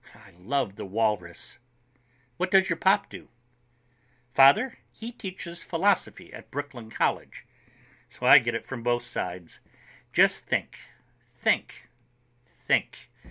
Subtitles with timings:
[0.15, 1.59] I love the walrus."
[2.37, 3.29] "What does your pop do?"
[4.33, 4.79] "Father?
[4.91, 7.45] He teaches philosophy at Brooklyn College.
[8.09, 9.59] So I get it from both sides.
[10.11, 10.79] Just think,
[11.35, 11.89] think,
[12.47, 13.11] think.